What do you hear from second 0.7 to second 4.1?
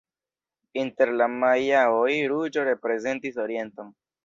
Inter la majaoj ruĝo reprezentis orienton.